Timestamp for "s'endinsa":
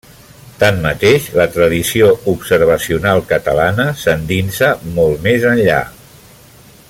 4.05-4.71